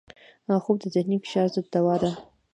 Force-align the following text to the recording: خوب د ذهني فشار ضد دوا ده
خوب 0.63 0.77
د 0.81 0.85
ذهني 0.95 1.17
فشار 1.23 1.47
ضد 1.55 1.67
دوا 1.73 1.95
ده 2.01 2.11